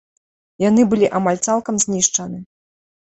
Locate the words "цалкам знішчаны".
1.51-2.43